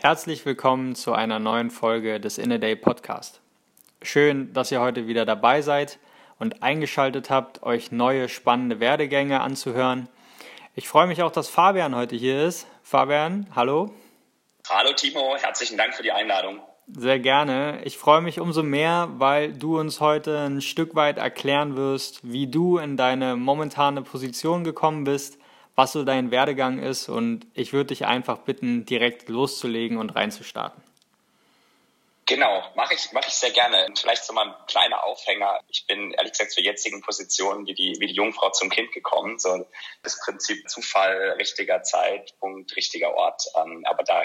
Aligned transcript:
Herzlich 0.00 0.46
willkommen 0.46 0.94
zu 0.94 1.12
einer 1.12 1.40
neuen 1.40 1.72
Folge 1.72 2.20
des 2.20 2.38
In 2.38 2.52
a 2.52 2.58
Day 2.58 2.76
Podcast. 2.76 3.40
Schön, 4.00 4.52
dass 4.52 4.70
ihr 4.70 4.80
heute 4.80 5.08
wieder 5.08 5.26
dabei 5.26 5.60
seid 5.60 5.98
und 6.38 6.62
eingeschaltet 6.62 7.30
habt, 7.30 7.64
euch 7.64 7.90
neue 7.90 8.28
spannende 8.28 8.78
Werdegänge 8.78 9.40
anzuhören. 9.40 10.08
Ich 10.76 10.88
freue 10.88 11.08
mich 11.08 11.20
auch, 11.24 11.32
dass 11.32 11.48
Fabian 11.48 11.96
heute 11.96 12.14
hier 12.14 12.44
ist. 12.44 12.68
Fabian, 12.80 13.48
hallo. 13.56 13.92
Hallo 14.70 14.92
Timo, 14.92 15.34
herzlichen 15.36 15.76
Dank 15.76 15.92
für 15.94 16.04
die 16.04 16.12
Einladung. 16.12 16.60
Sehr 16.86 17.18
gerne. 17.18 17.80
Ich 17.82 17.98
freue 17.98 18.20
mich 18.20 18.38
umso 18.38 18.62
mehr, 18.62 19.08
weil 19.14 19.52
du 19.52 19.80
uns 19.80 20.00
heute 20.00 20.38
ein 20.46 20.60
Stück 20.60 20.94
weit 20.94 21.18
erklären 21.18 21.74
wirst, 21.74 22.20
wie 22.22 22.46
du 22.46 22.78
in 22.78 22.96
deine 22.96 23.34
momentane 23.34 24.02
Position 24.02 24.62
gekommen 24.62 25.02
bist 25.02 25.38
was 25.78 25.92
so 25.92 26.02
dein 26.02 26.32
Werdegang 26.32 26.80
ist 26.80 27.08
und 27.08 27.46
ich 27.54 27.72
würde 27.72 27.94
dich 27.94 28.04
einfach 28.04 28.38
bitten, 28.38 28.84
direkt 28.84 29.28
loszulegen 29.28 29.96
und 29.96 30.10
reinzustarten. 30.10 30.82
Genau, 32.26 32.64
mache 32.74 32.94
ich, 32.94 33.12
mache 33.12 33.28
ich 33.28 33.34
sehr 33.34 33.52
gerne. 33.52 33.86
Und 33.86 33.96
vielleicht 33.96 34.24
so 34.24 34.32
mal 34.32 34.48
ein 34.48 34.54
kleiner 34.66 35.04
Aufhänger. 35.04 35.60
Ich 35.68 35.86
bin 35.86 36.10
ehrlich 36.14 36.32
gesagt 36.32 36.50
zur 36.50 36.64
jetzigen 36.64 37.00
Position 37.00 37.64
wie 37.68 37.74
die, 37.74 37.96
wie 38.00 38.08
die 38.08 38.14
Jungfrau 38.14 38.50
zum 38.50 38.70
Kind 38.70 38.90
gekommen. 38.90 39.38
So 39.38 39.66
das 40.02 40.20
Prinzip 40.20 40.68
Zufall, 40.68 41.36
richtiger 41.38 41.84
Zeitpunkt, 41.84 42.74
richtiger 42.74 43.14
Ort. 43.14 43.44
Ähm, 43.54 43.84
aber 43.86 44.02
da 44.02 44.24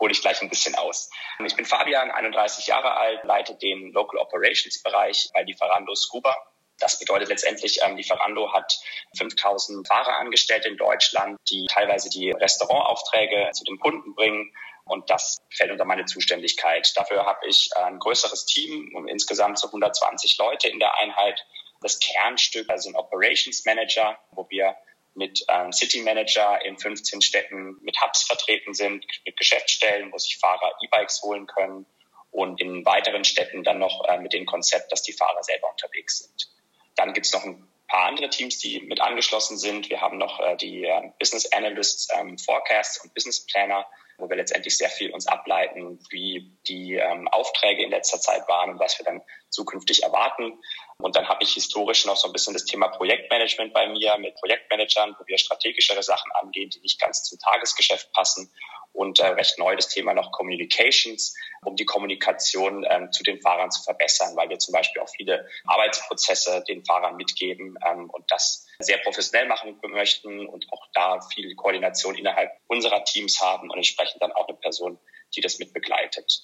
hole 0.00 0.10
ich 0.10 0.20
gleich 0.20 0.42
ein 0.42 0.50
bisschen 0.50 0.74
aus. 0.74 1.10
Ich 1.46 1.54
bin 1.54 1.64
Fabian, 1.64 2.10
31 2.10 2.66
Jahre 2.66 2.96
alt, 2.96 3.22
leite 3.22 3.54
den 3.54 3.92
Local 3.92 4.18
Operations 4.18 4.82
Bereich 4.82 5.30
bei 5.32 5.44
Lieferando 5.44 5.94
Scuba. 5.94 6.36
Das 6.82 6.98
bedeutet 6.98 7.28
letztendlich, 7.28 7.78
ähm, 7.82 7.96
Lieferando 7.96 8.52
hat 8.52 8.80
5000 9.16 9.86
Fahrer 9.86 10.18
angestellt 10.18 10.66
in 10.66 10.76
Deutschland, 10.76 11.38
die 11.48 11.64
teilweise 11.70 12.10
die 12.10 12.32
Restaurantaufträge 12.32 13.50
zu 13.52 13.62
den 13.64 13.78
Kunden 13.78 14.16
bringen. 14.16 14.52
Und 14.84 15.08
das 15.08 15.38
fällt 15.54 15.70
unter 15.70 15.84
meine 15.84 16.06
Zuständigkeit. 16.06 16.92
Dafür 16.96 17.24
habe 17.24 17.46
ich 17.46 17.70
ein 17.76 18.00
größeres 18.00 18.46
Team, 18.46 19.06
insgesamt 19.06 19.60
so 19.60 19.68
120 19.68 20.36
Leute 20.38 20.68
in 20.68 20.80
der 20.80 20.98
Einheit. 20.98 21.46
Das 21.82 22.00
Kernstück, 22.00 22.68
also 22.68 22.90
ein 22.90 22.96
Operations 22.96 23.64
Manager, 23.64 24.18
wo 24.32 24.44
wir 24.50 24.76
mit 25.14 25.44
ähm, 25.48 25.72
City 25.72 26.00
Manager 26.00 26.64
in 26.64 26.76
15 26.78 27.22
Städten 27.22 27.78
mit 27.82 28.00
Hubs 28.02 28.24
vertreten 28.24 28.74
sind, 28.74 29.06
mit 29.24 29.36
Geschäftsstellen, 29.36 30.12
wo 30.12 30.18
sich 30.18 30.38
Fahrer 30.38 30.74
E-Bikes 30.82 31.22
holen 31.22 31.46
können 31.46 31.86
und 32.32 32.60
in 32.60 32.84
weiteren 32.84 33.24
Städten 33.24 33.62
dann 33.62 33.78
noch 33.78 34.04
äh, 34.08 34.18
mit 34.18 34.32
dem 34.32 34.46
Konzept, 34.46 34.90
dass 34.90 35.02
die 35.02 35.12
Fahrer 35.12 35.44
selber 35.44 35.70
unterwegs 35.70 36.18
sind. 36.20 36.51
Dann 37.04 37.14
gibt 37.14 37.26
es 37.26 37.32
noch 37.32 37.44
ein 37.44 37.68
paar 37.88 38.04
andere 38.06 38.30
Teams, 38.30 38.58
die 38.58 38.80
mit 38.80 39.00
angeschlossen 39.00 39.58
sind. 39.58 39.90
Wir 39.90 40.00
haben 40.00 40.18
noch 40.18 40.38
äh, 40.38 40.56
die 40.56 40.84
äh, 40.84 41.10
Business 41.18 41.50
Analysts, 41.52 42.08
ähm, 42.16 42.38
Forecasts 42.38 43.02
und 43.02 43.12
Business 43.12 43.44
Planner, 43.46 43.84
wo 44.18 44.28
wir 44.30 44.36
letztendlich 44.36 44.78
sehr 44.78 44.88
viel 44.88 45.10
uns 45.10 45.26
ableiten, 45.26 45.98
wie 46.10 46.56
die 46.68 46.94
ähm, 46.94 47.26
Aufträge 47.26 47.82
in 47.82 47.90
letzter 47.90 48.20
Zeit 48.20 48.46
waren 48.46 48.70
und 48.70 48.78
was 48.78 48.98
wir 49.00 49.04
dann 49.04 49.20
zukünftig 49.50 50.04
erwarten. 50.04 50.60
Und 50.98 51.16
dann 51.16 51.28
habe 51.28 51.42
ich 51.42 51.54
historisch 51.54 52.06
noch 52.06 52.16
so 52.16 52.28
ein 52.28 52.32
bisschen 52.32 52.54
das 52.54 52.66
Thema 52.66 52.86
Projektmanagement 52.86 53.72
bei 53.72 53.88
mir 53.88 54.16
mit 54.18 54.36
Projektmanagern, 54.36 55.16
wo 55.18 55.26
wir 55.26 55.38
strategischere 55.38 56.04
Sachen 56.04 56.30
angehen, 56.40 56.70
die 56.70 56.80
nicht 56.80 57.00
ganz 57.00 57.24
zum 57.24 57.40
Tagesgeschäft 57.40 58.12
passen 58.12 58.52
und 58.92 59.20
äh, 59.20 59.26
recht 59.26 59.58
neu 59.58 59.74
das 59.76 59.88
Thema 59.88 60.14
noch 60.14 60.32
Communications, 60.32 61.34
um 61.64 61.76
die 61.76 61.84
Kommunikation 61.84 62.86
ähm, 62.88 63.10
zu 63.12 63.22
den 63.22 63.40
Fahrern 63.40 63.70
zu 63.70 63.82
verbessern, 63.82 64.36
weil 64.36 64.48
wir 64.48 64.58
zum 64.58 64.72
Beispiel 64.72 65.02
auch 65.02 65.08
viele 65.08 65.48
Arbeitsprozesse 65.64 66.62
den 66.68 66.84
Fahrern 66.84 67.16
mitgeben 67.16 67.76
ähm, 67.86 68.10
und 68.10 68.24
das 68.28 68.66
sehr 68.78 68.98
professionell 68.98 69.46
machen 69.48 69.78
möchten 69.88 70.46
und 70.46 70.66
auch 70.72 70.86
da 70.92 71.20
viel 71.32 71.54
Koordination 71.54 72.16
innerhalb 72.16 72.52
unserer 72.66 73.04
Teams 73.04 73.40
haben 73.40 73.70
und 73.70 73.76
entsprechend 73.76 74.22
dann 74.22 74.32
auch 74.32 74.48
eine 74.48 74.56
Person, 74.58 74.98
die 75.34 75.40
das 75.40 75.58
mit 75.58 75.72
begleitet. 75.72 76.42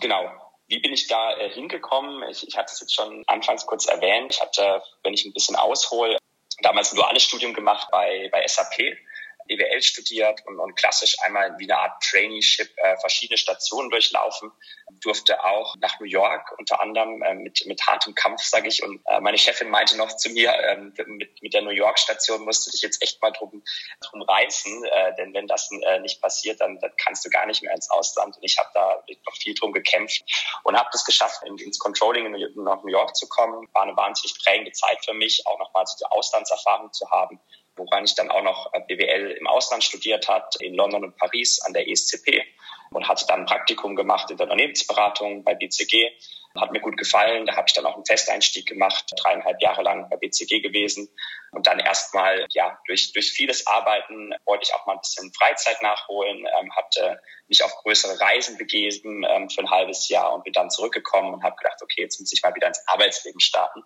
Genau. 0.00 0.30
Wie 0.68 0.80
bin 0.80 0.92
ich 0.92 1.06
da 1.06 1.36
äh, 1.38 1.50
hingekommen? 1.50 2.28
Ich, 2.30 2.46
ich 2.46 2.56
hatte 2.56 2.72
es 2.72 2.80
jetzt 2.80 2.94
schon 2.94 3.24
anfangs 3.26 3.66
kurz 3.66 3.86
erwähnt. 3.86 4.32
Ich 4.34 4.40
hatte, 4.40 4.82
wenn 5.02 5.14
ich 5.14 5.24
ein 5.24 5.32
bisschen 5.32 5.56
aushole, 5.56 6.18
damals 6.60 6.92
ein 6.92 6.96
duales 6.96 7.22
Studium 7.22 7.54
gemacht 7.54 7.88
bei, 7.90 8.28
bei 8.32 8.46
SAP 8.46 8.98
BWL 9.48 9.82
studiert 9.82 10.42
und, 10.46 10.58
und 10.60 10.74
klassisch 10.76 11.16
einmal 11.22 11.54
wie 11.58 11.64
eine 11.64 11.80
Art 11.80 12.02
Traineeship 12.02 12.70
äh, 12.76 12.96
verschiedene 12.98 13.38
Stationen 13.38 13.90
durchlaufen. 13.90 14.52
Durfte 15.00 15.42
auch 15.44 15.74
nach 15.80 15.98
New 16.00 16.06
York 16.06 16.54
unter 16.58 16.80
anderem 16.80 17.22
äh, 17.22 17.34
mit, 17.34 17.64
mit 17.66 17.86
hartem 17.86 18.14
Kampf, 18.14 18.42
sage 18.42 18.68
ich. 18.68 18.82
Und 18.82 19.00
äh, 19.06 19.20
meine 19.20 19.38
Chefin 19.38 19.70
meinte 19.70 19.96
noch 19.96 20.16
zu 20.16 20.30
mir, 20.30 20.52
äh, 20.52 20.76
mit, 20.76 21.42
mit 21.42 21.54
der 21.54 21.62
New 21.62 21.70
York-Station 21.70 22.44
musst 22.44 22.66
du 22.66 22.70
dich 22.70 22.82
jetzt 22.82 23.02
echt 23.02 23.20
mal 23.22 23.32
drum, 23.32 23.62
drum 24.00 24.22
reißen, 24.22 24.84
äh, 24.84 25.14
denn 25.16 25.34
wenn 25.34 25.46
das 25.46 25.68
äh, 25.86 25.98
nicht 26.00 26.20
passiert, 26.20 26.60
dann, 26.60 26.78
dann 26.78 26.92
kannst 26.96 27.24
du 27.24 27.30
gar 27.30 27.46
nicht 27.46 27.62
mehr 27.62 27.72
ins 27.72 27.90
Ausland. 27.90 28.36
Und 28.36 28.44
ich 28.44 28.58
habe 28.58 28.68
da 28.74 29.02
noch 29.26 29.36
viel 29.36 29.54
drum 29.54 29.72
gekämpft 29.72 30.22
und 30.64 30.76
habe 30.76 30.88
das 30.92 31.04
geschafft, 31.04 31.42
in, 31.44 31.56
ins 31.58 31.78
Controlling 31.78 32.34
in, 32.34 32.62
nach 32.62 32.82
New 32.82 32.90
York 32.90 33.16
zu 33.16 33.28
kommen. 33.28 33.66
War 33.72 33.82
eine 33.82 33.96
wahnsinnig 33.96 34.36
prägende 34.44 34.72
Zeit 34.72 35.04
für 35.04 35.14
mich, 35.14 35.46
auch 35.46 35.58
nochmal 35.58 35.86
so 35.86 35.96
die 35.98 36.10
Auslandserfahrung 36.10 36.92
zu 36.92 37.10
haben 37.10 37.40
woran 37.78 38.04
ich 38.04 38.14
dann 38.14 38.30
auch 38.30 38.42
noch 38.42 38.72
äh, 38.74 38.80
BWL 38.80 39.32
im 39.32 39.46
Ausland 39.46 39.84
studiert 39.84 40.28
hat, 40.28 40.56
in 40.60 40.74
London 40.74 41.04
und 41.04 41.16
Paris 41.16 41.60
an 41.60 41.72
der 41.72 41.88
ESCP 41.88 42.42
und 42.90 43.08
hatte 43.08 43.26
dann 43.26 43.40
ein 43.40 43.46
Praktikum 43.46 43.96
gemacht 43.96 44.30
in 44.30 44.36
der 44.36 44.44
Unternehmensberatung 44.44 45.44
bei 45.44 45.54
BCG. 45.54 46.10
Hat 46.58 46.72
mir 46.72 46.80
gut 46.80 46.96
gefallen. 46.96 47.46
Da 47.46 47.56
habe 47.56 47.66
ich 47.68 47.74
dann 47.74 47.86
auch 47.86 47.94
einen 47.94 48.06
Festeinstieg 48.06 48.66
gemacht, 48.66 49.04
dreieinhalb 49.16 49.60
Jahre 49.62 49.82
lang 49.82 50.08
bei 50.08 50.16
BCG 50.16 50.60
gewesen. 50.60 51.08
Und 51.52 51.66
dann 51.66 51.78
erstmal, 51.78 52.46
ja, 52.50 52.78
durch, 52.86 53.12
durch 53.12 53.30
vieles 53.30 53.66
Arbeiten 53.66 54.34
wollte 54.44 54.64
ich 54.64 54.74
auch 54.74 54.84
mal 54.86 54.94
ein 54.94 55.00
bisschen 55.00 55.32
Freizeit 55.34 55.80
nachholen, 55.82 56.46
ähm, 56.60 56.74
hatte 56.74 57.20
mich 57.48 57.62
auf 57.62 57.74
größere 57.82 58.18
Reisen 58.20 58.58
begeben 58.58 59.24
ähm, 59.28 59.48
für 59.50 59.60
ein 59.60 59.70
halbes 59.70 60.08
Jahr 60.08 60.32
und 60.32 60.44
bin 60.44 60.52
dann 60.52 60.70
zurückgekommen 60.70 61.34
und 61.34 61.44
habe 61.44 61.56
gedacht, 61.56 61.80
okay, 61.82 62.02
jetzt 62.02 62.18
muss 62.18 62.32
ich 62.32 62.42
mal 62.42 62.54
wieder 62.54 62.66
ins 62.66 62.82
Arbeitsleben 62.88 63.40
starten. 63.40 63.84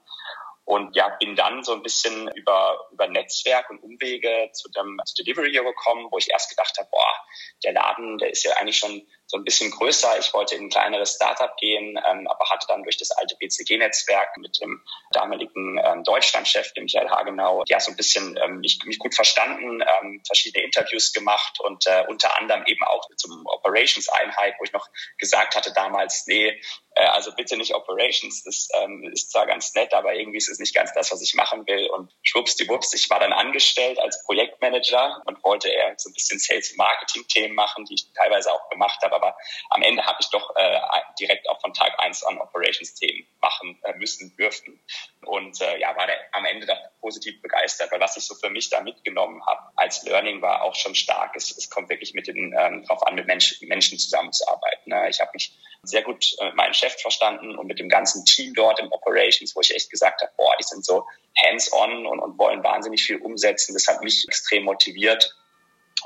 Und 0.65 0.95
ja, 0.95 1.09
bin 1.19 1.35
dann 1.35 1.65
so 1.65 1.73
ein 1.73 1.83
bisschen 1.83 2.29
über, 2.35 2.89
über 2.93 3.09
Netzwerk 3.09 3.69
und 3.71 3.83
Umwege 3.83 4.51
zu 4.53 4.71
dem 4.71 5.01
zu 5.05 5.23
Delivery 5.23 5.53
Hero 5.53 5.67
gekommen, 5.67 6.07
wo 6.11 6.19
ich 6.19 6.31
erst 6.31 6.51
gedacht 6.51 6.77
habe, 6.79 6.89
boah, 6.91 7.15
der 7.65 7.73
Laden, 7.73 8.19
der 8.19 8.31
ist 8.31 8.45
ja 8.45 8.53
eigentlich 8.57 8.79
schon 8.79 9.07
so 9.27 9.39
ein 9.39 9.45
bisschen 9.45 9.71
größer. 9.71 10.19
Ich 10.19 10.33
wollte 10.35 10.55
in 10.55 10.65
ein 10.65 10.71
kleineres 10.71 11.15
Startup 11.15 11.57
gehen, 11.57 11.99
ähm, 12.07 12.29
aber 12.29 12.49
hatte 12.51 12.67
dann 12.69 12.83
durch 12.83 12.99
das 12.99 13.11
alte 13.13 13.35
BCG-Netzwerk 13.37 14.37
mit 14.37 14.61
dem 14.61 14.83
damaligen 15.11 15.81
ähm, 15.83 16.05
Deutschlandchef, 16.05 16.73
dem 16.75 16.85
Michael 16.85 17.09
Hagenau, 17.09 17.65
ja, 17.67 17.81
so 17.81 17.91
ein 17.91 17.97
bisschen 17.97 18.39
ähm, 18.43 18.61
mich, 18.61 18.79
mich 18.85 18.99
gut 18.99 19.15
verstanden, 19.15 19.81
ähm, 19.81 20.23
verschiedene 20.27 20.65
Interviews 20.65 21.13
gemacht 21.13 21.59
und 21.61 21.87
äh, 21.87 22.05
unter 22.09 22.39
anderem 22.39 22.65
eben 22.67 22.85
auch 22.85 23.09
zum 23.17 23.47
Operations-Einheit, 23.47 24.55
wo 24.59 24.65
ich 24.65 24.73
noch 24.73 24.89
gesagt 25.19 25.57
hatte 25.57 25.73
damals, 25.73 26.27
nee, 26.27 26.61
äh, 26.95 27.07
also 27.07 27.33
bitte 27.33 27.57
nicht 27.57 27.75
Operations, 27.75 28.43
das 28.43 28.69
ähm, 28.75 29.11
ist 29.13 29.31
zwar 29.31 29.47
ganz 29.47 29.75
nett, 29.75 29.95
aber 29.95 30.15
irgendwie 30.15 30.39
ist 30.39 30.49
es 30.49 30.59
nicht 30.59 30.75
ganz 30.75 30.93
das, 30.93 31.11
was 31.13 31.23
ich 31.23 31.35
machen 31.35 31.67
will. 31.67 31.89
Und 31.89 32.13
schwuppsdiwupps, 32.23 32.95
ich 32.95 33.09
war 33.11 33.21
dann 33.21 33.33
angestellt 33.33 33.99
als 33.99 34.25
Projektmanager 34.25 35.23
und 35.27 35.43
wollte 35.45 35.69
eher 35.69 35.95
so 35.97 36.11
ein 36.11 36.15
bisschen 36.15 36.39
Sales-Marketing-Themen 36.39 37.55
machen, 37.55 37.85
die 37.85 37.95
ich 37.95 38.13
teilweise 38.15 38.53
auch 38.53 38.69
gemacht 38.69 39.01
habe, 39.03 39.15
aber 39.15 39.37
am 39.71 39.83
Ende 39.83 40.05
habe 40.05 40.19
ich 40.21 40.29
doch 40.31 40.55
äh, 40.57 40.81
direkt 41.19 41.49
auch 41.49 41.61
von 41.61 41.73
Tag 41.73 41.99
eins 41.99 42.23
an 42.25 42.39
Operations-Themen 42.39 43.27
machen 43.41 43.79
äh, 43.85 43.95
müssen, 43.95 44.35
dürfen. 44.37 44.81
Und 45.25 45.61
äh, 45.61 45.79
ja, 45.79 45.97
war 45.97 46.07
der 46.07 46.17
am 46.33 46.45
Ende 46.45 46.67
doch 46.67 46.79
positiv 47.01 47.41
begeistert, 47.43 47.91
weil 47.93 48.01
was 48.01 48.17
ich 48.17 48.25
so 48.25 48.35
für 48.35 48.51
mich 48.51 48.71
da 48.71 48.81
mitgenommen 48.81 49.45
habe 49.47 49.61
als 49.77 50.03
Learning 50.05 50.43
war 50.43 50.63
auch 50.63 50.75
schon 50.75 50.95
stark. 50.95 51.35
Es, 51.37 51.57
es 51.57 51.71
kommt 51.71 51.89
wirklich 51.89 52.15
mit 52.15 52.27
den 52.27 52.55
ähm, 52.59 52.85
drauf 52.85 53.07
an, 53.07 53.15
mit 53.15 53.27
Mensch, 53.27 53.61
Menschen 53.63 53.99
zusammenzuarbeiten. 53.99 54.91
Ne? 54.91 55.09
Ich 55.09 55.21
habe 55.21 55.31
mich 55.35 55.57
sehr 55.83 56.03
gut 56.03 56.35
äh, 56.41 56.47
mit 56.47 56.57
meinem 56.57 56.75
Chef 56.75 56.95
verstanden 57.01 57.57
und 57.57 57.67
mit 57.67 57.79
dem 57.79 57.89
ganzen 57.89 58.25
Team 58.25 58.55
dort 58.55 58.81
im 58.81 58.91
Operations, 58.91 59.55
wo 59.55 59.61
ich 59.61 59.75
echt 59.75 59.91
gesagt 59.91 60.23
habe, 60.23 60.33
boah, 60.37 60.55
die 60.59 60.65
sind 60.65 60.85
so 60.85 61.07
hands-on 61.45 62.07
und, 62.07 62.21
und 62.21 62.39
wollen 62.39 62.63
wahnsinnig 62.63 63.03
viel 63.03 63.19
umsetzen. 63.19 63.75
Das 63.75 63.87
hat 63.87 64.03
mich 64.03 64.27
extrem 64.29 64.65
motiviert 64.65 65.35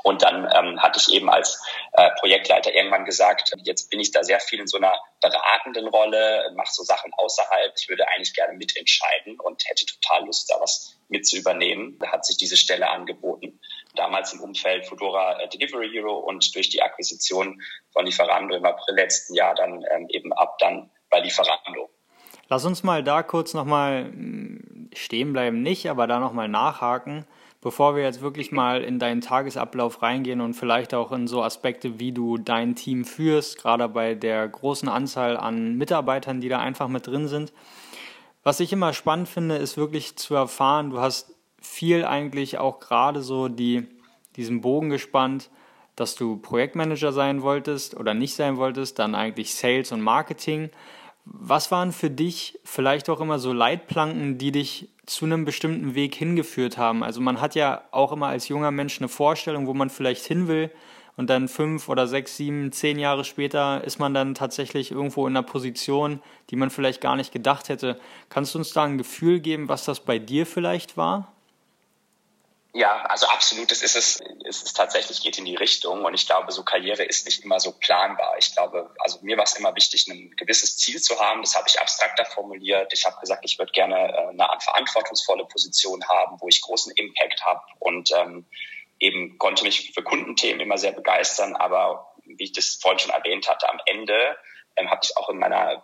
und 0.03 0.21
dann 0.21 0.49
ähm, 0.55 0.81
hatte 0.81 0.99
ich 0.99 1.13
eben 1.13 1.29
als 1.29 1.61
äh, 1.93 2.09
Projektleiter 2.19 2.73
irgendwann 2.73 3.05
gesagt, 3.05 3.51
jetzt 3.63 3.89
bin 3.89 3.99
ich 3.99 4.11
da 4.11 4.23
sehr 4.23 4.39
viel 4.39 4.59
in 4.59 4.67
so 4.67 4.77
einer 4.77 4.97
beratenden 5.21 5.87
Rolle, 5.87 6.51
mache 6.55 6.71
so 6.71 6.83
Sachen 6.83 7.11
außerhalb. 7.17 7.73
Ich 7.77 7.89
würde 7.89 8.07
eigentlich 8.09 8.33
gerne 8.33 8.53
mitentscheiden 8.53 9.39
und 9.39 9.63
hätte 9.67 9.85
total 9.85 10.25
Lust, 10.25 10.49
da 10.51 10.59
was 10.59 10.97
mit 11.09 11.27
zu 11.27 11.37
übernehmen. 11.37 11.97
Da 11.99 12.11
hat 12.11 12.25
sich 12.25 12.37
diese 12.37 12.57
Stelle 12.57 12.89
angeboten. 12.89 13.59
damals 13.95 14.33
im 14.33 14.41
Umfeld 14.41 14.85
Fedora 14.85 15.39
äh, 15.39 15.49
Delivery 15.49 15.89
Hero 15.89 16.17
und 16.19 16.53
durch 16.55 16.69
die 16.69 16.81
Akquisition 16.81 17.61
von 17.91 18.05
Lieferando 18.05 18.55
im 18.55 18.65
April 18.65 18.95
letzten 18.95 19.33
Jahr 19.33 19.55
dann 19.55 19.83
ähm, 19.91 20.07
eben 20.09 20.31
ab 20.33 20.57
dann 20.59 20.91
bei 21.09 21.19
Lieferando. 21.19 21.89
Lass 22.49 22.63
uns 22.65 22.83
mal 22.83 23.03
da 23.03 23.23
kurz 23.23 23.53
nochmal 23.53 24.05
hm, 24.05 24.89
stehen 24.93 25.33
bleiben, 25.33 25.61
nicht, 25.61 25.89
aber 25.89 26.07
da 26.07 26.19
nochmal 26.19 26.47
nachhaken, 26.47 27.25
bevor 27.67 27.97
wir 27.97 28.03
jetzt 28.03 28.21
wirklich 28.21 28.53
mal 28.53 28.81
in 28.81 28.97
deinen 28.97 29.19
Tagesablauf 29.19 30.01
reingehen 30.01 30.39
und 30.39 30.53
vielleicht 30.53 30.93
auch 30.93 31.11
in 31.11 31.27
so 31.27 31.43
Aspekte, 31.43 31.99
wie 31.99 32.13
du 32.13 32.37
dein 32.37 32.75
Team 32.75 33.03
führst, 33.03 33.57
gerade 33.57 33.89
bei 33.89 34.15
der 34.15 34.47
großen 34.47 34.87
Anzahl 34.87 35.35
an 35.35 35.75
Mitarbeitern, 35.75 36.39
die 36.39 36.47
da 36.47 36.59
einfach 36.59 36.87
mit 36.87 37.07
drin 37.07 37.27
sind. 37.27 37.51
Was 38.41 38.61
ich 38.61 38.71
immer 38.71 38.93
spannend 38.93 39.27
finde, 39.27 39.57
ist 39.57 39.75
wirklich 39.75 40.15
zu 40.15 40.33
erfahren, 40.33 40.91
du 40.91 41.01
hast 41.01 41.35
viel 41.59 42.05
eigentlich 42.05 42.57
auch 42.57 42.79
gerade 42.79 43.21
so 43.21 43.49
die, 43.49 43.85
diesen 44.37 44.61
Bogen 44.61 44.89
gespannt, 44.89 45.49
dass 45.97 46.15
du 46.15 46.37
Projektmanager 46.37 47.11
sein 47.11 47.41
wolltest 47.41 47.97
oder 47.97 48.13
nicht 48.13 48.35
sein 48.35 48.55
wolltest, 48.55 48.97
dann 48.97 49.13
eigentlich 49.13 49.53
Sales 49.53 49.91
und 49.91 49.99
Marketing. 49.99 50.69
Was 51.29 51.71
waren 51.71 51.91
für 51.91 52.09
dich 52.09 52.59
vielleicht 52.63 53.09
auch 53.09 53.19
immer 53.19 53.39
so 53.39 53.51
Leitplanken, 53.51 54.37
die 54.37 54.51
dich 54.51 54.89
zu 55.05 55.25
einem 55.25 55.45
bestimmten 55.45 55.93
Weg 55.93 56.15
hingeführt 56.15 56.77
haben? 56.77 57.03
Also 57.03 57.21
man 57.21 57.41
hat 57.41 57.55
ja 57.55 57.83
auch 57.91 58.11
immer 58.11 58.27
als 58.27 58.47
junger 58.47 58.71
Mensch 58.71 58.99
eine 58.99 59.09
Vorstellung, 59.09 59.67
wo 59.67 59.73
man 59.73 59.89
vielleicht 59.89 60.25
hin 60.25 60.47
will 60.47 60.71
und 61.17 61.29
dann 61.29 61.47
fünf 61.47 61.89
oder 61.89 62.07
sechs, 62.07 62.37
sieben, 62.37 62.71
zehn 62.71 62.99
Jahre 62.99 63.25
später 63.25 63.83
ist 63.83 63.99
man 63.99 64.13
dann 64.13 64.35
tatsächlich 64.35 64.91
irgendwo 64.91 65.27
in 65.27 65.35
einer 65.35 65.45
Position, 65.45 66.21
die 66.49 66.55
man 66.55 66.69
vielleicht 66.69 67.01
gar 67.01 67.15
nicht 67.15 67.33
gedacht 67.33 67.69
hätte. 67.69 67.99
Kannst 68.29 68.53
du 68.53 68.59
uns 68.59 68.71
da 68.71 68.83
ein 68.83 68.97
Gefühl 68.97 69.39
geben, 69.39 69.67
was 69.67 69.83
das 69.83 69.99
bei 69.99 70.19
dir 70.19 70.45
vielleicht 70.45 70.95
war? 70.95 71.33
Ja, 72.73 73.03
also 73.05 73.27
absolut, 73.27 73.71
das 73.71 73.81
ist 73.81 73.95
es, 73.95 74.19
es 74.45 74.61
ist 74.61 74.73
tatsächlich 74.77 75.21
geht 75.21 75.37
in 75.37 75.45
die 75.45 75.55
Richtung 75.55 76.03
und 76.05 76.13
ich 76.13 76.27
glaube, 76.27 76.51
so 76.51 76.63
Karriere 76.63 77.03
ist 77.03 77.25
nicht 77.25 77.43
immer 77.43 77.59
so 77.59 77.71
planbar. 77.71 78.35
Ich 78.37 78.53
glaube, 78.53 78.93
also 78.99 79.19
mir 79.21 79.37
war 79.37 79.45
es 79.45 79.55
immer 79.55 79.75
wichtig, 79.75 80.07
ein 80.07 80.31
gewisses 80.35 80.77
Ziel 80.77 81.01
zu 81.01 81.19
haben. 81.19 81.41
Das 81.41 81.55
habe 81.55 81.67
ich 81.67 81.79
abstrakter 81.79 82.25
formuliert. 82.25 82.91
Ich 82.93 83.05
habe 83.05 83.19
gesagt, 83.19 83.45
ich 83.45 83.57
würde 83.57 83.71
gerne 83.71 84.13
äh, 84.13 84.27
eine 84.27 84.47
verantwortungsvolle 84.59 85.45
Position 85.45 86.03
haben, 86.07 86.37
wo 86.39 86.49
ich 86.49 86.61
großen 86.61 86.91
Impact 86.95 87.43
habe 87.45 87.61
und 87.79 88.11
ähm, 88.11 88.45
eben 88.99 89.37
konnte 89.37 89.63
mich 89.63 89.93
für 89.93 90.03
Kundenthemen 90.03 90.59
immer 90.59 90.77
sehr 90.77 90.91
begeistern. 90.91 91.55
Aber 91.55 92.13
wie 92.25 92.43
ich 92.43 92.51
das 92.51 92.77
vorhin 92.81 92.99
schon 92.99 93.11
erwähnt 93.11 93.49
hatte, 93.49 93.69
am 93.69 93.79
Ende 93.85 94.37
ähm, 94.75 94.89
habe 94.91 95.01
ich 95.03 95.15
auch 95.17 95.29
in 95.29 95.39
meiner 95.39 95.83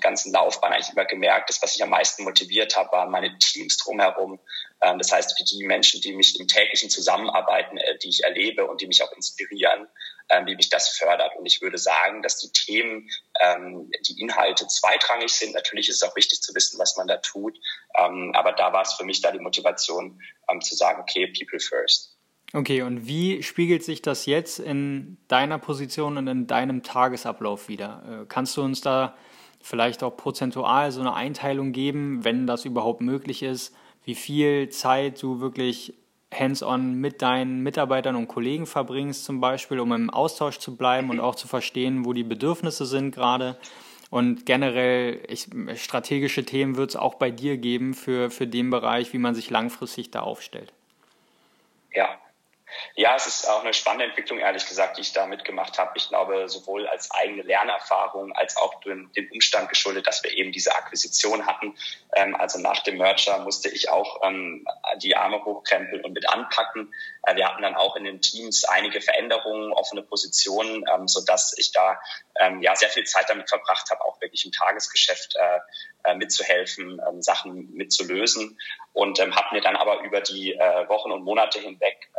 ganzen 0.00 0.32
Laufbahn 0.32 0.72
eigentlich 0.72 0.92
immer 0.92 1.04
gemerkt, 1.04 1.48
dass 1.48 1.62
was 1.62 1.76
ich 1.76 1.82
am 1.82 1.90
meisten 1.90 2.24
motiviert 2.24 2.76
habe, 2.76 2.92
waren 2.92 3.10
meine 3.10 3.38
Teams 3.38 3.76
drumherum. 3.78 4.40
Ähm, 4.84 4.98
das 4.98 5.10
heißt, 5.12 5.36
für 5.36 5.44
die 5.44 5.64
Menschen, 5.64 6.00
die 6.00 6.12
mich 6.12 6.38
im 6.38 6.46
täglichen 6.46 6.90
Zusammenarbeiten, 6.90 7.78
äh, 7.78 7.98
die 7.98 8.08
ich 8.08 8.22
erlebe 8.22 8.66
und 8.66 8.80
die 8.80 8.86
mich 8.86 9.02
auch 9.02 9.12
inspirieren, 9.12 9.88
ähm, 10.30 10.46
wie 10.46 10.56
mich 10.56 10.70
das 10.70 10.90
fördert. 10.90 11.34
Und 11.36 11.46
ich 11.46 11.60
würde 11.62 11.78
sagen, 11.78 12.22
dass 12.22 12.38
die 12.38 12.52
Themen, 12.52 13.08
ähm, 13.40 13.90
die 14.08 14.20
Inhalte 14.20 14.66
zweitrangig 14.66 15.30
sind. 15.30 15.54
Natürlich 15.54 15.88
ist 15.88 15.96
es 15.96 16.02
auch 16.02 16.16
wichtig 16.16 16.40
zu 16.40 16.54
wissen, 16.54 16.78
was 16.78 16.96
man 16.96 17.06
da 17.06 17.16
tut. 17.18 17.58
aber 17.96 18.52
da 18.52 18.72
war 18.72 18.82
es 18.82 18.94
für 18.94 19.04
mich 19.04 19.20
da 19.20 19.30
die 19.30 19.38
Motivation, 19.38 20.20
zu 20.60 20.74
sagen, 20.74 21.00
okay, 21.00 21.26
people 21.28 21.60
first. 21.60 22.14
Okay, 22.54 22.82
und 22.82 23.08
wie 23.08 23.42
spiegelt 23.42 23.82
sich 23.82 24.00
das 24.00 24.26
jetzt 24.26 24.60
in 24.60 25.16
deiner 25.26 25.58
Position 25.58 26.16
und 26.16 26.28
in 26.28 26.46
deinem 26.46 26.84
Tagesablauf 26.84 27.68
wieder? 27.68 28.22
Äh, 28.22 28.26
kannst 28.28 28.56
du 28.56 28.62
uns 28.62 28.80
da 28.80 29.16
vielleicht 29.60 30.04
auch 30.04 30.16
prozentual 30.16 30.92
so 30.92 31.00
eine 31.00 31.14
Einteilung 31.14 31.72
geben, 31.72 32.24
wenn 32.24 32.46
das 32.46 32.64
überhaupt 32.64 33.00
möglich 33.00 33.42
ist, 33.42 33.74
wie 34.04 34.14
viel 34.14 34.68
Zeit 34.68 35.22
du 35.22 35.40
wirklich 35.40 35.94
hands-on 36.32 36.94
mit 36.94 37.22
deinen 37.22 37.62
Mitarbeitern 37.62 38.16
und 38.16 38.28
Kollegen 38.28 38.66
verbringst, 38.66 39.24
zum 39.24 39.40
Beispiel, 39.40 39.80
um 39.80 39.92
im 39.92 40.10
Austausch 40.10 40.58
zu 40.58 40.76
bleiben 40.76 41.10
und 41.10 41.20
auch 41.20 41.34
zu 41.34 41.48
verstehen, 41.48 42.04
wo 42.04 42.12
die 42.12 42.24
Bedürfnisse 42.24 42.86
sind 42.86 43.14
gerade. 43.14 43.56
Und 44.10 44.46
generell, 44.46 45.20
ich, 45.28 45.48
strategische 45.76 46.44
Themen 46.44 46.76
wird 46.76 46.90
es 46.90 46.96
auch 46.96 47.14
bei 47.14 47.30
dir 47.30 47.56
geben 47.56 47.94
für, 47.94 48.30
für 48.30 48.46
den 48.46 48.70
Bereich, 48.70 49.12
wie 49.12 49.18
man 49.18 49.34
sich 49.34 49.50
langfristig 49.50 50.10
da 50.10 50.20
aufstellt. 50.20 50.72
Ja, 51.92 52.08
ja, 52.94 53.16
es 53.16 53.26
ist 53.26 53.48
auch 53.48 53.62
eine 53.62 53.74
spannende 53.74 54.06
Entwicklung, 54.06 54.38
ehrlich 54.38 54.66
gesagt, 54.66 54.96
die 54.96 55.00
ich 55.00 55.12
da 55.12 55.26
mitgemacht 55.26 55.78
habe. 55.78 55.92
Ich 55.96 56.08
glaube, 56.08 56.48
sowohl 56.48 56.86
als 56.86 57.10
eigene 57.10 57.42
Lernerfahrung 57.42 58.32
als 58.32 58.56
auch 58.56 58.80
dem, 58.80 59.10
Umstand 59.32 59.68
geschuldet, 59.68 60.06
dass 60.06 60.22
wir 60.22 60.32
eben 60.32 60.52
diese 60.52 60.74
Akquisition 60.74 61.46
hatten. 61.46 61.76
Ähm, 62.14 62.36
also 62.36 62.58
nach 62.58 62.82
dem 62.82 62.98
Merger 62.98 63.38
musste 63.38 63.68
ich 63.68 63.90
auch 63.90 64.20
ähm, 64.22 64.64
die 64.98 65.16
Arme 65.16 65.44
hochkrempeln 65.44 66.04
und 66.04 66.12
mit 66.12 66.28
anpacken. 66.28 66.92
Äh, 67.24 67.36
wir 67.36 67.48
hatten 67.48 67.62
dann 67.62 67.74
auch 67.74 67.96
in 67.96 68.04
den 68.04 68.20
Teams 68.20 68.64
einige 68.64 69.00
Veränderungen, 69.00 69.72
offene 69.72 70.02
Positionen, 70.02 70.84
ähm, 70.94 71.08
so 71.08 71.24
dass 71.24 71.56
ich 71.58 71.72
da 71.72 71.98
ähm, 72.40 72.62
ja 72.62 72.74
sehr 72.76 72.88
viel 72.90 73.04
Zeit 73.04 73.28
damit 73.28 73.48
verbracht 73.48 73.90
habe, 73.90 74.04
auch 74.04 74.20
wirklich 74.20 74.44
im 74.44 74.52
Tagesgeschäft 74.52 75.36
äh, 75.36 75.60
äh, 76.04 76.14
mitzuhelfen, 76.14 77.00
ähm, 77.08 77.22
Sachen 77.22 77.72
mitzulösen 77.72 78.58
und 78.92 79.18
ähm, 79.20 79.34
habe 79.34 79.54
mir 79.54 79.60
dann 79.62 79.74
aber 79.76 80.02
über 80.02 80.20
die 80.20 80.52
äh, 80.52 80.88
Wochen 80.88 81.10
und 81.10 81.24
Monate 81.24 81.60
hinweg 81.60 82.10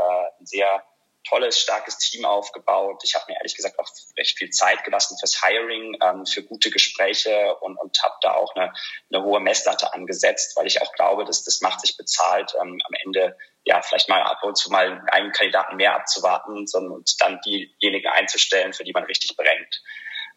ein 0.46 0.48
sehr 0.48 0.84
tolles, 1.28 1.60
starkes 1.60 1.98
Team 1.98 2.24
aufgebaut. 2.24 3.02
Ich 3.04 3.16
habe 3.16 3.26
mir 3.28 3.38
ehrlich 3.38 3.56
gesagt 3.56 3.80
auch 3.80 3.90
recht 4.18 4.38
viel 4.38 4.52
Zeit 4.52 4.84
gelassen 4.84 5.18
fürs 5.20 5.42
Hiring, 5.44 5.98
ähm, 6.02 6.26
für 6.26 6.44
gute 6.44 6.70
Gespräche 6.70 7.56
und, 7.62 7.78
und 7.78 7.98
habe 8.04 8.16
da 8.22 8.36
auch 8.36 8.56
eine, 8.56 8.72
eine 9.12 9.24
hohe 9.24 9.40
Messlatte 9.40 9.94
angesetzt, 9.94 10.56
weil 10.56 10.68
ich 10.68 10.82
auch 10.82 10.94
glaube, 10.94 11.26
dass 11.26 11.44
das 11.44 11.62
macht 11.62 11.82
sich 11.82 11.98
bezahlt, 11.98 12.54
ähm, 12.62 12.80
am 12.84 12.94
Ende 13.04 13.36
ja 13.64 13.82
vielleicht 13.82 14.08
mal 14.08 14.22
ab 14.22 14.44
und 14.44 14.56
zu 14.56 14.72
mal 14.72 15.04
einen 15.12 15.32
Kandidaten 15.32 15.76
mehr 15.78 15.96
abzuwarten 15.96 16.68
sondern, 16.68 16.94
und 16.94 17.16
dann 17.20 17.42
diejenigen 17.42 18.08
einzustellen, 18.10 18.74
für 18.74 18.84
die 18.84 18.94
man 18.94 19.06
richtig 19.06 19.36
brennt. 19.36 19.82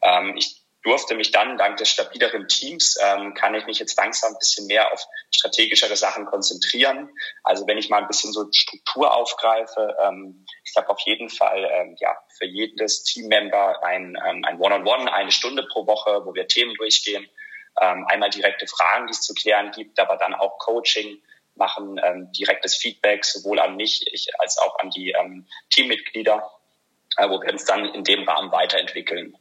Ähm, 0.02 0.36
ich 0.36 0.64
durfte 0.82 1.14
mich 1.14 1.32
dann 1.32 1.58
dank 1.58 1.76
des 1.76 1.88
stabileren 1.88 2.46
Teams, 2.48 2.98
ähm, 3.02 3.34
kann 3.34 3.54
ich 3.54 3.66
mich 3.66 3.78
jetzt 3.78 3.96
langsam 3.98 4.32
ein 4.32 4.38
bisschen 4.38 4.66
mehr 4.66 4.92
auf 4.92 5.04
strategischere 5.34 5.96
Sachen 5.96 6.26
konzentrieren. 6.26 7.10
Also 7.42 7.66
wenn 7.66 7.78
ich 7.78 7.90
mal 7.90 8.02
ein 8.02 8.08
bisschen 8.08 8.32
so 8.32 8.46
Struktur 8.52 9.12
aufgreife, 9.12 9.96
ähm, 10.00 10.46
ich 10.64 10.76
habe 10.76 10.88
auf 10.90 11.00
jeden 11.00 11.28
Fall 11.28 11.68
ähm, 11.72 11.96
ja 11.98 12.16
für 12.36 12.46
jedes 12.46 13.02
Teammember 13.04 13.82
ein 13.84 14.16
ähm, 14.26 14.44
ein 14.44 14.58
One-on-One, 14.58 15.02
-on 15.02 15.08
-One, 15.08 15.12
eine 15.12 15.32
Stunde 15.32 15.66
pro 15.70 15.86
Woche, 15.86 16.24
wo 16.24 16.34
wir 16.34 16.46
Themen 16.46 16.74
durchgehen. 16.74 17.28
Ähm, 17.80 18.06
einmal 18.08 18.30
direkte 18.30 18.66
Fragen, 18.66 19.06
die 19.06 19.12
es 19.12 19.20
zu 19.20 19.34
klären 19.34 19.70
gibt, 19.70 20.00
aber 20.00 20.16
dann 20.16 20.34
auch 20.34 20.58
Coaching 20.58 21.22
machen, 21.54 22.00
ähm, 22.02 22.32
direktes 22.32 22.76
Feedback 22.76 23.24
sowohl 23.24 23.60
an 23.60 23.76
mich 23.76 24.06
ich, 24.12 24.28
als 24.40 24.58
auch 24.58 24.78
an 24.78 24.90
die 24.90 25.10
ähm, 25.10 25.46
Teammitglieder, 25.70 26.50
äh, 27.18 27.28
wo 27.28 27.40
wir 27.40 27.52
uns 27.52 27.64
dann 27.64 27.84
in 27.84 28.04
dem 28.04 28.26
Rahmen 28.28 28.50
weiterentwickeln. 28.50 29.36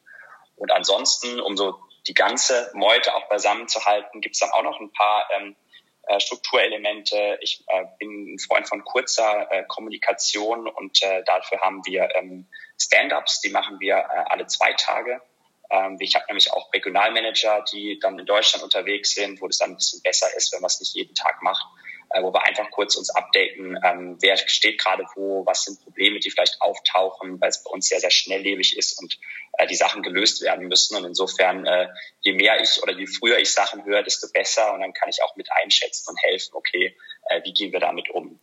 Und 0.58 0.72
ansonsten, 0.72 1.40
um 1.40 1.56
so 1.56 1.80
die 2.08 2.14
ganze 2.14 2.72
Meute 2.74 3.16
auch 3.16 3.30
beisammen 3.30 3.68
zu 3.68 3.86
halten, 3.86 4.22
gibt 4.22 4.36
es 4.36 4.40
dann 4.40 4.52
auch 4.52 4.64
noch 4.64 4.80
ein 4.80 4.92
paar 4.92 5.28
ähm, 5.36 5.56
äh, 6.04 6.20
Strukturelemente. 6.20 7.38
Ich 7.42 7.64
äh, 7.68 7.86
bin 8.00 8.34
ein 8.34 8.40
Freund 8.40 8.68
von 8.68 8.84
kurzer 8.84 9.52
äh, 9.52 9.64
Kommunikation 9.68 10.68
und 10.68 11.02
äh, 11.04 11.24
dafür 11.26 11.62
haben 11.62 11.82
wir 11.86 12.10
ähm, 12.16 12.48
Stand-ups, 12.80 13.42
die 13.42 13.50
machen 13.50 13.80
wir 13.80 13.98
äh, 13.98 14.24
alle 14.30 14.48
zwei 14.48 14.74
Tage. 14.74 15.22
Ähm, 15.70 15.98
ich 16.00 16.16
habe 16.16 16.26
nämlich 16.28 16.52
auch 16.54 16.74
Regionalmanager, 16.74 17.64
die 17.72 18.00
dann 18.00 18.18
in 18.18 18.26
Deutschland 18.26 18.64
unterwegs 18.64 19.14
sind, 19.14 19.42
wo 19.42 19.48
das 19.48 19.58
dann 19.58 19.72
ein 19.72 19.76
bisschen 19.76 20.02
besser 20.02 20.28
ist, 20.36 20.54
wenn 20.54 20.62
man 20.62 20.68
es 20.68 20.80
nicht 20.80 20.96
jeden 20.96 21.14
Tag 21.14 21.42
macht 21.42 21.66
äh, 22.10 22.24
wo 22.24 22.34
wir 22.34 22.44
einfach 22.46 22.70
kurz 22.72 22.96
uns 22.96 23.10
updaten, 23.10 23.78
ähm, 23.84 24.18
wer 24.22 24.38
steht 24.38 24.80
gerade 24.80 25.04
wo, 25.16 25.46
was 25.46 25.64
sind 25.64 25.84
Probleme, 25.84 26.20
die 26.20 26.32
vielleicht 26.32 26.62
auftauchen, 26.62 27.42
weil 27.42 27.50
es 27.50 27.64
bei 27.64 27.72
uns 27.72 27.90
sehr, 27.90 28.00
sehr 28.00 28.12
schnelllebig 28.12 28.78
ist 28.78 28.98
und 29.00 29.20
die 29.66 29.76
Sachen 29.76 30.04
gelöst 30.04 30.42
werden 30.42 30.68
müssen. 30.68 30.96
Und 30.96 31.06
insofern, 31.06 31.66
äh, 31.66 31.88
je 32.22 32.34
mehr 32.34 32.62
ich 32.62 32.82
oder 32.84 32.94
je 32.94 33.08
früher 33.08 33.40
ich 33.40 33.52
Sachen 33.52 33.84
höre, 33.86 34.04
desto 34.04 34.28
besser. 34.32 34.74
Und 34.74 34.82
dann 34.82 34.94
kann 34.94 35.10
ich 35.10 35.24
auch 35.24 35.36
mit 35.36 35.52
einschätzen 35.52 36.10
und 36.10 36.22
helfen, 36.22 36.54
okay, 36.54 36.96
äh, 37.30 37.44
wie 37.44 37.54
gehen 37.54 37.72
wir 37.72 37.80
damit 37.80 38.10
um? 38.10 38.40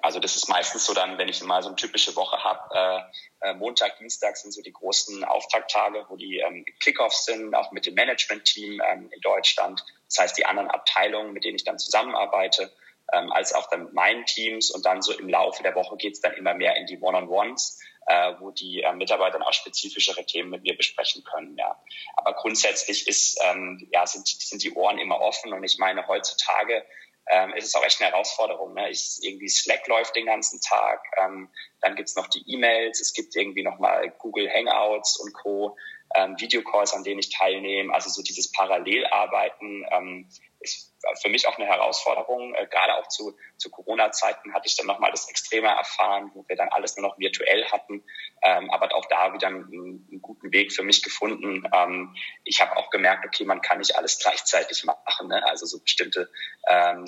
Also 0.00 0.20
das 0.20 0.36
ist 0.36 0.48
meistens 0.48 0.86
so 0.86 0.94
dann, 0.94 1.18
wenn 1.18 1.28
ich 1.28 1.42
mal 1.42 1.62
so 1.62 1.68
eine 1.68 1.76
typische 1.76 2.16
Woche 2.16 2.42
habe, 2.42 3.10
äh, 3.42 3.50
äh, 3.50 3.54
Montag, 3.54 3.98
Dienstag 3.98 4.36
sind 4.36 4.52
so 4.52 4.62
die 4.62 4.72
großen 4.72 5.22
Auftakttage, 5.24 6.06
wo 6.08 6.16
die 6.16 6.38
ähm, 6.38 6.64
Kickoffs 6.80 7.26
sind, 7.26 7.54
auch 7.54 7.70
mit 7.70 7.84
dem 7.84 7.94
Management-Team 7.94 8.80
ähm, 8.90 9.10
in 9.12 9.20
Deutschland. 9.20 9.84
Das 10.06 10.18
heißt, 10.18 10.38
die 10.38 10.46
anderen 10.46 10.70
Abteilungen, 10.70 11.32
mit 11.32 11.44
denen 11.44 11.56
ich 11.56 11.64
dann 11.64 11.78
zusammenarbeite, 11.78 12.72
ähm, 13.12 13.30
als 13.32 13.52
auch 13.52 13.68
dann 13.68 13.84
mit 13.84 13.92
meinen 13.92 14.24
Teams. 14.24 14.70
Und 14.70 14.86
dann 14.86 15.02
so 15.02 15.12
im 15.12 15.28
Laufe 15.28 15.62
der 15.62 15.74
Woche 15.74 15.96
geht's 15.96 16.20
dann 16.20 16.32
immer 16.34 16.54
mehr 16.54 16.76
in 16.76 16.86
die 16.86 16.98
One-on-Ones, 16.98 17.80
äh, 18.10 18.34
wo 18.40 18.50
die 18.50 18.82
äh, 18.82 18.92
Mitarbeiter 18.92 19.38
dann 19.38 19.46
auch 19.46 19.52
spezifischere 19.52 20.26
Themen 20.26 20.50
mit 20.50 20.62
mir 20.62 20.76
besprechen 20.76 21.22
können. 21.22 21.56
Ja. 21.56 21.80
Aber 22.16 22.32
grundsätzlich 22.34 23.06
ist, 23.06 23.38
ähm, 23.44 23.88
ja, 23.92 24.04
sind, 24.04 24.26
sind 24.26 24.64
die 24.64 24.72
Ohren 24.72 24.98
immer 24.98 25.20
offen. 25.20 25.52
Und 25.52 25.62
ich 25.62 25.78
meine, 25.78 26.08
heutzutage 26.08 26.84
ähm, 27.28 27.54
ist 27.54 27.66
es 27.66 27.74
auch 27.76 27.84
echt 27.84 28.00
eine 28.00 28.10
Herausforderung. 28.10 28.74
Ne? 28.74 28.90
Ich, 28.90 29.18
irgendwie 29.20 29.48
Slack 29.48 29.86
läuft 29.86 30.16
den 30.16 30.26
ganzen 30.26 30.60
Tag, 30.60 31.00
ähm, 31.22 31.50
dann 31.80 31.94
gibt's 31.94 32.16
noch 32.16 32.26
die 32.26 32.42
E-Mails, 32.52 33.00
es 33.00 33.12
gibt 33.12 33.36
irgendwie 33.36 33.62
noch 33.62 33.78
mal 33.78 34.10
Google 34.18 34.50
Hangouts 34.52 35.16
und 35.20 35.32
Co. 35.32 35.76
ähm, 36.14 36.36
Videocalls, 36.38 36.92
an 36.94 37.04
denen 37.04 37.20
ich 37.20 37.30
teilnehme. 37.30 37.92
Also 37.92 38.10
so 38.10 38.22
dieses 38.22 38.50
Parallelarbeiten 38.52 39.86
ähm, 39.90 40.28
ist 40.60 40.94
für 41.22 41.28
mich 41.28 41.46
auch 41.46 41.56
eine 41.56 41.66
Herausforderung. 41.66 42.54
Äh, 42.54 42.66
gerade 42.66 42.96
auch 42.96 43.08
zu, 43.08 43.36
zu 43.56 43.70
Corona-Zeiten 43.70 44.52
hatte 44.52 44.66
ich 44.66 44.76
dann 44.76 44.86
nochmal 44.86 45.10
das 45.10 45.28
Extreme 45.28 45.68
erfahren, 45.68 46.30
wo 46.34 46.44
wir 46.46 46.56
dann 46.56 46.68
alles 46.68 46.96
nur 46.96 47.08
noch 47.08 47.18
virtuell 47.18 47.64
hatten, 47.66 48.04
ähm, 48.42 48.70
aber 48.70 48.94
auch 48.94 49.06
da 49.06 49.32
wieder 49.32 49.48
einen, 49.48 49.64
einen 50.10 50.20
guten 50.20 50.52
Weg 50.52 50.72
für 50.72 50.82
mich 50.82 51.02
gefunden. 51.02 51.64
Ähm, 51.74 52.14
ich 52.44 52.60
habe 52.60 52.76
auch 52.76 52.90
gemerkt, 52.90 53.24
okay, 53.24 53.44
man 53.44 53.62
kann 53.62 53.78
nicht 53.78 53.96
alles 53.96 54.18
gleichzeitig 54.18 54.84
machen, 54.84 55.28
ne? 55.28 55.44
also 55.48 55.66
so 55.66 55.80
bestimmte 55.80 56.30
ähm, 56.68 57.06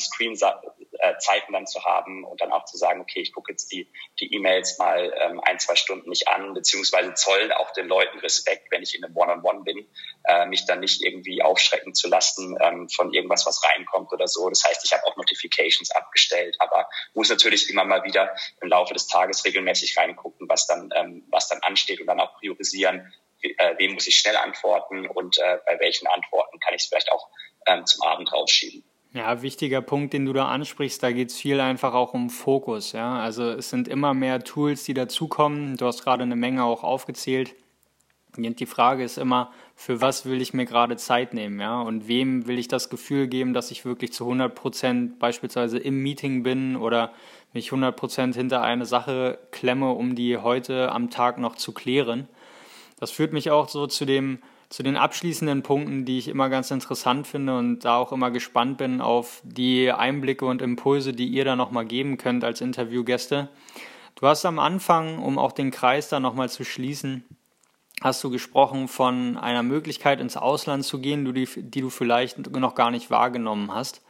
Screen-Zeiten 1.02 1.52
dann 1.52 1.66
zu 1.66 1.84
haben 1.84 2.24
und 2.24 2.40
dann 2.40 2.52
auch 2.52 2.64
zu 2.64 2.76
sagen, 2.76 3.00
okay, 3.00 3.20
ich 3.20 3.32
gucke 3.32 3.52
jetzt 3.52 3.72
die 3.72 3.88
die 4.20 4.32
E-Mails 4.34 4.78
mal 4.78 5.12
ähm, 5.18 5.40
ein, 5.40 5.58
zwei 5.58 5.74
Stunden 5.74 6.08
nicht 6.08 6.28
an, 6.28 6.54
beziehungsweise 6.54 7.14
zollen 7.14 7.52
auch 7.52 7.72
den 7.72 7.88
Leuten 7.88 8.18
Respekt, 8.18 8.70
wenn 8.70 8.82
ich 8.82 8.94
in 8.94 9.04
einem 9.04 9.16
One-on-One 9.16 9.58
-on 9.58 9.60
-One 9.60 9.64
bin, 9.64 9.88
äh, 10.24 10.46
mich 10.46 10.66
dann 10.66 10.80
nicht 10.80 11.02
irgendwie 11.02 11.42
aufschrecken 11.42 11.94
zu 11.94 12.08
lassen 12.08 12.56
ähm, 12.60 12.88
von 12.88 13.12
irgendwas, 13.12 13.46
was 13.46 13.64
rein 13.64 13.72
reinkommt 13.72 14.12
oder 14.12 14.28
so. 14.28 14.48
Das 14.48 14.64
heißt, 14.64 14.84
ich 14.84 14.92
habe 14.92 15.06
auch 15.06 15.16
Notifications 15.16 15.90
abgestellt, 15.90 16.56
aber 16.58 16.88
muss 17.14 17.30
natürlich 17.30 17.68
immer 17.70 17.84
mal 17.84 18.04
wieder 18.04 18.34
im 18.60 18.68
Laufe 18.68 18.94
des 18.94 19.06
Tages 19.06 19.44
regelmäßig 19.44 19.96
reingucken, 19.96 20.48
was 20.48 20.66
dann, 20.66 20.90
ähm, 20.94 21.24
was 21.30 21.48
dann 21.48 21.60
ansteht 21.62 22.00
und 22.00 22.06
dann 22.06 22.20
auch 22.20 22.34
priorisieren, 22.38 23.12
äh, 23.40 23.74
wem 23.78 23.94
muss 23.94 24.06
ich 24.06 24.16
schnell 24.16 24.36
antworten 24.36 25.06
und 25.06 25.38
äh, 25.38 25.58
bei 25.66 25.78
welchen 25.80 26.06
Antworten 26.06 26.60
kann 26.60 26.74
ich 26.74 26.82
es 26.82 26.88
vielleicht 26.88 27.10
auch 27.10 27.28
ähm, 27.66 27.86
zum 27.86 28.02
Abend 28.02 28.32
rausschieben. 28.32 28.84
Ja, 29.14 29.42
wichtiger 29.42 29.82
Punkt, 29.82 30.14
den 30.14 30.24
du 30.24 30.32
da 30.32 30.48
ansprichst, 30.48 31.02
da 31.02 31.12
geht 31.12 31.28
es 31.28 31.36
viel 31.36 31.60
einfach 31.60 31.92
auch 31.92 32.14
um 32.14 32.30
Fokus. 32.30 32.92
Ja? 32.92 33.20
Also 33.20 33.44
es 33.50 33.68
sind 33.68 33.86
immer 33.86 34.14
mehr 34.14 34.42
Tools, 34.42 34.84
die 34.84 34.94
dazukommen. 34.94 35.76
Du 35.76 35.84
hast 35.84 36.02
gerade 36.02 36.22
eine 36.22 36.36
Menge 36.36 36.64
auch 36.64 36.82
aufgezählt. 36.82 37.54
Und 38.34 38.60
die 38.60 38.66
Frage 38.66 39.04
ist 39.04 39.18
immer, 39.18 39.52
für 39.74 40.00
was 40.00 40.24
will 40.24 40.40
ich 40.40 40.54
mir 40.54 40.64
gerade 40.64 40.96
Zeit 40.96 41.34
nehmen, 41.34 41.60
ja? 41.60 41.82
Und 41.82 42.08
wem 42.08 42.46
will 42.46 42.58
ich 42.58 42.66
das 42.66 42.88
Gefühl 42.88 43.26
geben, 43.26 43.52
dass 43.52 43.70
ich 43.70 43.84
wirklich 43.84 44.14
zu 44.14 44.24
100 44.24 44.54
Prozent 44.54 45.18
beispielsweise 45.18 45.78
im 45.78 46.02
Meeting 46.02 46.42
bin 46.42 46.76
oder 46.76 47.12
mich 47.52 47.66
100 47.66 47.94
Prozent 47.94 48.34
hinter 48.34 48.62
eine 48.62 48.86
Sache 48.86 49.38
klemme, 49.50 49.92
um 49.92 50.14
die 50.14 50.38
heute 50.38 50.92
am 50.92 51.10
Tag 51.10 51.36
noch 51.36 51.56
zu 51.56 51.72
klären. 51.72 52.26
Das 52.98 53.10
führt 53.10 53.34
mich 53.34 53.50
auch 53.50 53.68
so 53.68 53.86
zu 53.86 54.06
dem, 54.06 54.38
zu 54.72 54.82
den 54.82 54.96
abschließenden 54.96 55.62
Punkten, 55.62 56.06
die 56.06 56.16
ich 56.16 56.28
immer 56.28 56.48
ganz 56.48 56.70
interessant 56.70 57.26
finde 57.26 57.58
und 57.58 57.80
da 57.80 57.98
auch 57.98 58.10
immer 58.10 58.30
gespannt 58.30 58.78
bin 58.78 59.02
auf 59.02 59.42
die 59.44 59.92
Einblicke 59.92 60.46
und 60.46 60.62
Impulse, 60.62 61.12
die 61.12 61.28
ihr 61.28 61.44
da 61.44 61.56
nochmal 61.56 61.84
geben 61.84 62.16
könnt 62.16 62.42
als 62.42 62.62
Interviewgäste. 62.62 63.50
Du 64.14 64.26
hast 64.26 64.46
am 64.46 64.58
Anfang, 64.58 65.18
um 65.18 65.38
auch 65.38 65.52
den 65.52 65.72
Kreis 65.72 66.08
da 66.08 66.20
nochmal 66.20 66.48
zu 66.48 66.64
schließen, 66.64 67.22
hast 68.00 68.24
du 68.24 68.30
gesprochen 68.30 68.88
von 68.88 69.36
einer 69.36 69.62
Möglichkeit 69.62 70.22
ins 70.22 70.38
Ausland 70.38 70.84
zu 70.84 71.00
gehen, 71.00 71.34
die, 71.34 71.46
die 71.54 71.80
du 71.82 71.90
vielleicht 71.90 72.38
noch 72.50 72.74
gar 72.74 72.90
nicht 72.90 73.10
wahrgenommen 73.10 73.74
hast. 73.74 74.02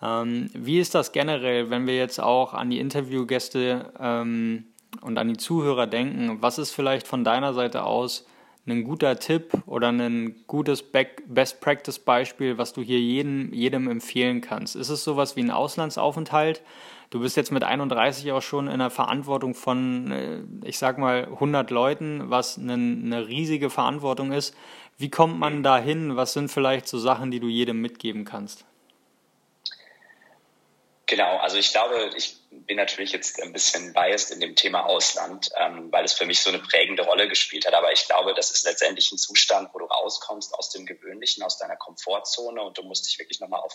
Ähm, 0.00 0.48
wie 0.54 0.78
ist 0.78 0.94
das 0.94 1.12
generell, 1.12 1.68
wenn 1.68 1.86
wir 1.86 1.96
jetzt 1.96 2.20
auch 2.20 2.54
an 2.54 2.70
die 2.70 2.80
Interviewgäste 2.80 3.92
ähm, 4.00 4.64
und 5.02 5.18
an 5.18 5.28
die 5.28 5.36
Zuhörer 5.36 5.86
denken? 5.86 6.38
Was 6.40 6.56
ist 6.56 6.70
vielleicht 6.70 7.06
von 7.06 7.22
deiner 7.22 7.52
Seite 7.52 7.84
aus 7.84 8.24
ein 8.66 8.84
guter 8.84 9.18
Tipp 9.18 9.52
oder 9.66 9.90
ein 9.90 10.44
gutes 10.46 10.82
Best 10.82 11.60
Practice 11.60 11.98
Beispiel, 11.98 12.58
was 12.58 12.72
du 12.72 12.82
hier 12.82 13.00
jedem, 13.00 13.52
jedem 13.52 13.88
empfehlen 13.88 14.40
kannst? 14.40 14.76
Ist 14.76 14.88
es 14.88 15.04
sowas 15.04 15.36
wie 15.36 15.42
ein 15.42 15.50
Auslandsaufenthalt? 15.50 16.62
Du 17.10 17.20
bist 17.20 17.36
jetzt 17.36 17.52
mit 17.52 17.62
31 17.62 18.32
auch 18.32 18.42
schon 18.42 18.66
in 18.66 18.80
der 18.80 18.90
Verantwortung 18.90 19.54
von, 19.54 20.10
äh, 20.10 20.40
ich 20.64 20.78
sag 20.78 20.98
mal, 20.98 21.24
100 21.26 21.70
Leuten, 21.70 22.30
was 22.30 22.58
eine, 22.58 22.72
eine 22.72 23.28
riesige 23.28 23.70
Verantwortung 23.70 24.32
ist. 24.32 24.56
Wie 24.98 25.10
kommt 25.10 25.38
man 25.38 25.62
da 25.62 25.78
hin? 25.78 26.16
Was 26.16 26.32
sind 26.32 26.50
vielleicht 26.50 26.88
so 26.88 26.98
Sachen, 26.98 27.30
die 27.30 27.38
du 27.38 27.46
jedem 27.46 27.80
mitgeben 27.80 28.24
kannst? 28.24 28.64
Genau, 31.08 31.36
also 31.36 31.56
ich 31.56 31.70
glaube, 31.70 32.10
ich 32.16 32.36
bin 32.50 32.76
natürlich 32.76 33.12
jetzt 33.12 33.40
ein 33.40 33.52
bisschen 33.52 33.92
biased 33.92 34.32
in 34.32 34.40
dem 34.40 34.56
Thema 34.56 34.86
Ausland, 34.86 35.48
ähm, 35.56 35.92
weil 35.92 36.04
es 36.04 36.14
für 36.14 36.26
mich 36.26 36.40
so 36.40 36.50
eine 36.50 36.58
prägende 36.58 37.04
Rolle 37.04 37.28
gespielt 37.28 37.64
hat. 37.64 37.74
Aber 37.74 37.92
ich 37.92 38.06
glaube, 38.06 38.34
das 38.34 38.50
ist 38.50 38.64
letztendlich 38.64 39.12
ein 39.12 39.18
Zustand, 39.18 39.72
wo 39.72 39.78
du 39.78 39.84
rauskommst 39.84 40.52
aus 40.54 40.70
dem 40.70 40.84
Gewöhnlichen, 40.84 41.44
aus 41.44 41.58
deiner 41.58 41.76
Komfortzone 41.76 42.60
und 42.60 42.76
du 42.76 42.82
musst 42.82 43.06
dich 43.06 43.20
wirklich 43.20 43.38
nochmal 43.38 43.60
auf 43.60 43.74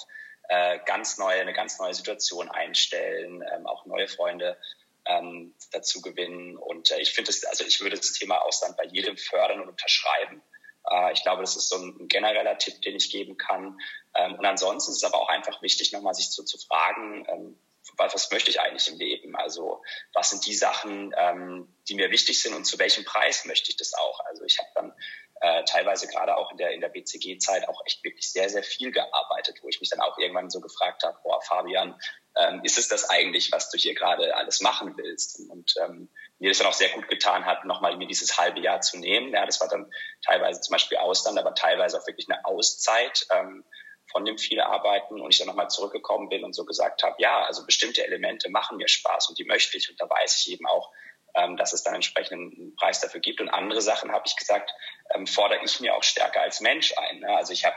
äh, 0.49 0.79
ganz 0.85 1.17
neue, 1.17 1.39
eine 1.39 1.53
ganz 1.53 1.79
neue 1.79 1.93
Situation 1.93 2.49
einstellen, 2.49 3.41
ähm, 3.53 3.65
auch 3.65 3.85
neue 3.85 4.09
Freunde 4.09 4.57
ähm, 5.05 5.55
dazu 5.71 6.01
gewinnen. 6.01 6.57
Und 6.57 6.91
äh, 6.91 6.99
ich 6.99 7.11
finde 7.11 7.31
es, 7.31 7.45
also 7.45 7.63
ich 7.63 7.79
würde 7.79 7.95
das 7.95 8.11
Thema 8.11 8.41
Ausland 8.41 8.75
bei 8.75 8.83
jedem 8.85 9.15
fördern 9.15 9.61
und 9.61 9.69
unterschreiben. 9.69 10.43
Äh, 10.89 11.13
ich 11.13 11.23
glaube, 11.23 11.41
das 11.41 11.55
ist 11.55 11.69
so 11.69 11.77
ein, 11.77 12.07
genereller 12.07 12.57
Tipp, 12.57 12.81
den 12.81 12.95
ich 12.95 13.11
geben 13.11 13.37
kann. 13.37 13.79
Ähm, 14.15 14.35
und 14.35 14.45
ansonsten 14.45 14.91
ist 14.91 14.97
es 14.97 15.03
aber 15.03 15.21
auch 15.21 15.29
einfach 15.29 15.61
wichtig, 15.61 15.91
nochmal 15.91 16.13
sich 16.13 16.29
so 16.29 16.43
zu 16.43 16.57
fragen, 16.57 17.25
ähm, 17.29 17.59
was, 17.97 18.13
was 18.13 18.31
möchte 18.31 18.49
ich 18.49 18.61
eigentlich 18.61 18.87
im 18.87 18.97
Leben? 18.97 19.35
Also 19.35 19.81
was 20.13 20.29
sind 20.29 20.45
die 20.45 20.53
Sachen, 20.53 21.13
ähm, 21.17 21.67
die 21.87 21.95
mir 21.95 22.11
wichtig 22.11 22.41
sind 22.41 22.53
und 22.53 22.65
zu 22.65 22.79
welchem 22.79 23.05
Preis 23.05 23.45
möchte 23.45 23.71
ich 23.71 23.77
das 23.77 23.93
auch? 23.93 24.19
Also 24.25 24.43
ich 24.43 24.59
habe 24.59 24.69
dann 24.75 24.93
äh, 25.41 25.63
teilweise 25.63 26.07
gerade 26.07 26.37
auch 26.37 26.51
in 26.51 26.57
der, 26.57 26.71
in 26.71 26.81
der 26.81 26.89
BCG-Zeit 26.89 27.67
auch 27.67 27.83
echt 27.85 28.03
wirklich 28.03 28.31
sehr, 28.31 28.47
sehr 28.47 28.63
viel 28.63 28.91
gearbeitet, 28.91 29.57
wo 29.61 29.69
ich 29.69 29.79
mich 29.79 29.89
dann 29.89 29.99
auch 29.99 30.17
irgendwann 30.19 30.51
so 30.51 30.61
gefragt 30.61 31.03
habe, 31.03 31.17
boah, 31.23 31.41
Fabian, 31.41 31.99
ähm, 32.37 32.61
ist 32.63 32.77
es 32.77 32.87
das 32.87 33.09
eigentlich, 33.09 33.51
was 33.51 33.71
du 33.71 33.77
hier 33.77 33.95
gerade 33.95 34.35
alles 34.35 34.61
machen 34.61 34.95
willst? 34.97 35.41
Und 35.49 35.73
ähm, 35.83 36.09
mir 36.37 36.51
das 36.51 36.59
dann 36.59 36.67
auch 36.67 36.73
sehr 36.73 36.89
gut 36.89 37.07
getan 37.07 37.45
hat, 37.45 37.65
nochmal 37.65 37.97
mir 37.97 38.07
dieses 38.07 38.37
halbe 38.37 38.59
Jahr 38.59 38.81
zu 38.81 38.99
nehmen. 38.99 39.33
Ja, 39.33 39.45
das 39.45 39.59
war 39.59 39.67
dann 39.67 39.91
teilweise 40.23 40.61
zum 40.61 40.73
Beispiel 40.73 40.99
Ausland, 40.99 41.39
aber 41.39 41.55
teilweise 41.55 41.99
auch 41.99 42.05
wirklich 42.05 42.29
eine 42.29 42.45
Auszeit 42.45 43.25
ähm, 43.31 43.65
von 44.11 44.25
dem 44.25 44.37
viel 44.37 44.61
Arbeiten 44.61 45.19
und 45.19 45.31
ich 45.31 45.39
dann 45.39 45.47
nochmal 45.47 45.69
zurückgekommen 45.69 46.29
bin 46.29 46.43
und 46.43 46.53
so 46.53 46.65
gesagt 46.65 47.01
habe, 47.01 47.15
ja, 47.17 47.45
also 47.45 47.65
bestimmte 47.65 48.05
Elemente 48.05 48.49
machen 48.49 48.77
mir 48.77 48.87
Spaß 48.87 49.29
und 49.29 49.39
die 49.39 49.45
möchte 49.45 49.77
ich 49.77 49.89
und 49.89 49.99
da 49.99 50.07
weiß 50.07 50.45
ich 50.45 50.53
eben 50.53 50.67
auch, 50.67 50.91
ähm, 51.35 51.57
dass 51.57 51.73
es 51.73 51.83
dann 51.83 51.95
entsprechend 51.95 52.57
einen 52.57 52.75
Preis 52.75 53.01
dafür 53.01 53.21
gibt. 53.21 53.41
Und 53.41 53.49
andere 53.49 53.81
Sachen, 53.81 54.11
habe 54.11 54.23
ich 54.25 54.35
gesagt, 54.35 54.71
ähm, 55.13 55.27
fordere 55.27 55.63
ich 55.63 55.79
mir 55.79 55.95
auch 55.95 56.03
stärker 56.03 56.41
als 56.41 56.61
Mensch 56.61 56.93
ein. 56.97 57.19
Ne? 57.19 57.35
Also 57.35 57.53
ich 57.53 57.65
habe 57.65 57.75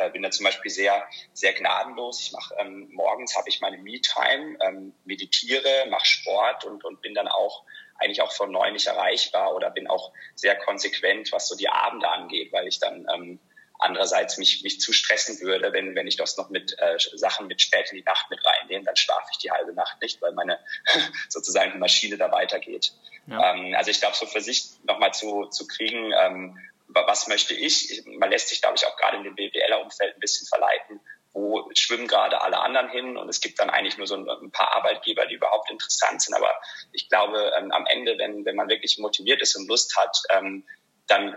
äh, 0.00 0.10
bin 0.10 0.22
da 0.22 0.30
zum 0.30 0.44
Beispiel 0.44 0.70
sehr, 0.70 1.04
sehr 1.32 1.52
gnadenlos. 1.52 2.20
Ich 2.20 2.32
mache 2.32 2.54
ähm, 2.58 2.88
morgens 2.92 3.36
habe 3.36 3.48
ich 3.48 3.60
meine 3.60 3.78
Me-Time, 3.78 4.56
ähm, 4.62 4.94
meditiere, 5.04 5.86
mache 5.88 6.06
Sport 6.06 6.64
und, 6.64 6.84
und 6.84 7.02
bin 7.02 7.14
dann 7.14 7.28
auch 7.28 7.64
eigentlich 7.96 8.22
auch 8.22 8.32
von 8.32 8.50
neun 8.50 8.72
nicht 8.72 8.86
erreichbar 8.86 9.54
oder 9.54 9.70
bin 9.70 9.86
auch 9.86 10.12
sehr 10.34 10.56
konsequent, 10.56 11.32
was 11.32 11.48
so 11.48 11.56
die 11.56 11.68
Abende 11.68 12.08
angeht, 12.08 12.50
weil 12.52 12.66
ich 12.66 12.80
dann 12.80 13.06
ähm, 13.14 13.40
andererseits 13.80 14.38
mich, 14.38 14.62
mich 14.62 14.80
zu 14.80 14.92
stressen 14.92 15.40
würde, 15.40 15.72
wenn, 15.72 15.94
wenn 15.94 16.06
ich 16.06 16.16
das 16.16 16.36
noch 16.36 16.50
mit 16.50 16.76
äh, 16.78 16.96
Sachen 17.14 17.46
mit 17.46 17.60
spät 17.60 17.90
in 17.90 17.98
die 17.98 18.04
Nacht 18.04 18.30
mit 18.30 18.40
reinnehme, 18.44 18.84
dann 18.84 18.96
schlafe 18.96 19.28
ich 19.32 19.38
die 19.38 19.50
halbe 19.50 19.72
Nacht 19.72 20.00
nicht, 20.02 20.20
weil 20.22 20.32
meine 20.32 20.58
sozusagen 21.28 21.78
Maschine 21.78 22.16
da 22.16 22.30
weitergeht. 22.30 22.92
Ja. 23.26 23.54
Ähm, 23.54 23.74
also 23.76 23.90
ich 23.90 24.00
glaube, 24.00 24.16
so 24.16 24.26
für 24.26 24.40
sich 24.40 24.64
nochmal 24.84 25.12
zu, 25.12 25.46
zu 25.46 25.66
kriegen, 25.66 26.12
ähm, 26.12 26.58
was 26.88 27.28
möchte 27.28 27.54
ich? 27.54 28.02
Man 28.06 28.30
lässt 28.30 28.48
sich, 28.48 28.60
glaube 28.60 28.76
ich, 28.76 28.86
auch 28.86 28.96
gerade 28.96 29.16
in 29.16 29.24
dem 29.24 29.36
BWLer-Umfeld 29.36 30.16
ein 30.16 30.20
bisschen 30.20 30.46
verleiten, 30.48 31.00
wo 31.32 31.70
schwimmen 31.74 32.08
gerade 32.08 32.40
alle 32.42 32.58
anderen 32.58 32.88
hin 32.88 33.16
und 33.16 33.28
es 33.28 33.40
gibt 33.40 33.60
dann 33.60 33.70
eigentlich 33.70 33.96
nur 33.96 34.06
so 34.06 34.16
ein, 34.16 34.50
paar 34.50 34.74
Arbeitgeber, 34.74 35.26
die 35.26 35.36
überhaupt 35.36 35.70
interessant 35.70 36.20
sind. 36.22 36.34
Aber 36.34 36.52
ich 36.92 37.08
glaube, 37.08 37.52
ähm, 37.56 37.70
am 37.70 37.86
Ende, 37.86 38.18
wenn, 38.18 38.44
wenn 38.44 38.56
man 38.56 38.68
wirklich 38.68 38.98
motiviert 38.98 39.40
ist 39.40 39.54
und 39.56 39.68
Lust 39.68 39.96
hat, 39.96 40.16
ähm, 40.30 40.66
dann 41.10 41.36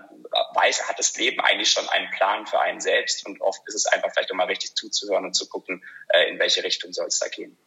weiß, 0.55 0.87
hat 0.87 0.99
das 0.99 1.15
Leben 1.17 1.39
eigentlich 1.41 1.69
schon 1.69 1.87
einen 1.89 2.09
Plan 2.11 2.45
für 2.45 2.59
einen 2.59 2.79
selbst 2.79 3.25
und 3.25 3.41
oft 3.41 3.61
ist 3.67 3.75
es 3.75 3.85
einfach 3.87 4.11
vielleicht 4.11 4.31
auch 4.31 4.35
mal 4.35 4.47
richtig 4.47 4.75
zuzuhören 4.75 5.25
und 5.25 5.35
zu 5.35 5.47
gucken, 5.47 5.83
äh, 6.09 6.29
in 6.29 6.39
welche 6.39 6.63
Richtung 6.63 6.93
soll 6.93 7.07
es 7.07 7.19
da 7.19 7.27
gehen. 7.27 7.57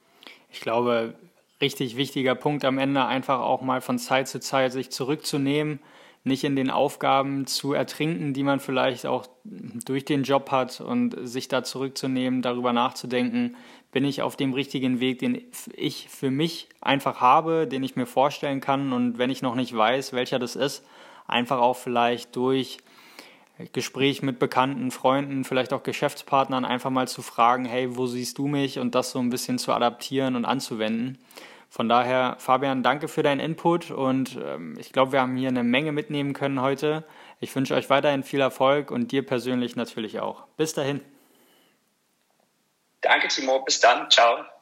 Ich 0.51 0.61
glaube, 0.61 1.15
richtig 1.61 1.97
wichtiger 1.97 2.35
Punkt 2.35 2.65
am 2.65 2.79
Ende 2.79 3.05
einfach 3.05 3.41
auch 3.41 3.63
mal 3.63 3.81
von 3.81 3.99
Zeit 3.99 4.29
zu 4.29 4.41
Zeit 4.41 4.73
sich 4.73 4.91
zurückzunehmen, 4.91 5.81
nicht 6.25 6.43
in 6.43 6.57
den 6.57 6.71
Aufgaben 6.71 7.47
zu 7.47 7.73
ertrinken, 7.73 8.35
die 8.35 8.43
man 8.43 8.59
vielleicht 8.59 9.07
auch 9.07 9.29
durch 9.45 10.05
den 10.05 10.25
Job 10.25 10.51
hat 10.51 10.81
und 10.81 11.17
sich 11.23 11.47
da 11.47 11.63
zurückzunehmen, 11.63 12.43
darüber 12.43 12.73
nachzudenken, 12.73 13.57
bin 13.93 14.05
ich 14.05 14.23
auf 14.23 14.37
dem 14.37 14.53
richtigen 14.53 14.99
Weg, 14.99 15.21
den 15.21 15.51
ich 15.73 16.09
für 16.09 16.31
mich 16.31 16.69
einfach 16.81 17.21
habe, 17.21 17.69
den 17.69 17.85
ich 17.85 17.95
mir 17.95 18.07
vorstellen 18.07 18.61
kann 18.61 18.93
und 18.93 19.19
wenn 19.19 19.31
ich 19.31 19.41
noch 19.41 19.55
nicht 19.55 19.75
weiß, 19.75 20.13
welcher 20.13 20.41
das 20.41 20.57
ist, 20.57 20.85
einfach 21.27 21.59
auch 21.59 21.77
vielleicht 21.77 22.35
durch 22.37 22.79
Gespräch 23.73 24.23
mit 24.23 24.39
bekannten 24.39 24.91
Freunden, 24.91 25.45
vielleicht 25.45 25.73
auch 25.73 25.83
Geschäftspartnern 25.83 26.65
einfach 26.65 26.91
mal 26.91 27.09
zu 27.09 27.23
fragen, 27.23 27.65
hey, 27.65 27.97
wo 27.97 28.07
siehst 28.07 28.39
du 28.39 28.47
mich 28.47 28.79
und 28.79 28.95
das 28.95 29.13
so 29.13 29.19
ein 29.19 29.31
bisschen 29.31 29.59
zu 29.59 29.73
adaptieren 29.73 30.37
und 30.37 30.45
anzuwenden. 30.45 31.19
Von 31.71 31.89
daher, 31.89 32.37
Fabian, 32.39 32.83
danke 32.83 33.09
für 33.09 33.23
deinen 33.23 33.41
Input 33.41 33.91
und 33.91 34.39
ähm, 34.43 34.77
ich 34.79 34.93
glaube, 34.93 35.13
wir 35.13 35.21
haben 35.21 35.37
hier 35.37 35.49
eine 35.49 35.65
Menge 35.65 35.93
mitnehmen 35.93 36.33
können 36.33 36.61
heute. 36.61 37.05
Ich 37.41 37.55
wünsche 37.55 37.75
euch 37.75 37.91
weiterhin 37.91 38.23
viel 38.23 38.41
Erfolg 38.41 38.91
und 38.91 39.11
dir 39.13 39.25
persönlich 39.25 39.75
natürlich 39.77 40.21
auch. 40.21 40.47
Bis 40.57 40.75
dahin. 40.75 41.01
Danke, 43.01 43.29
Timo. 43.29 43.63
Bis 43.65 43.81
dann. 43.81 44.11
Ciao. 44.11 44.56